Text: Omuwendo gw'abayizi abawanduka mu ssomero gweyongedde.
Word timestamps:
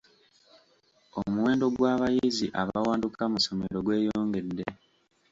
Omuwendo 1.19 1.65
gw'abayizi 1.75 2.47
abawanduka 2.61 3.23
mu 3.31 3.37
ssomero 3.41 3.77
gweyongedde. 3.85 4.65